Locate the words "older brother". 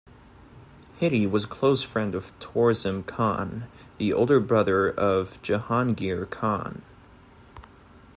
4.13-4.89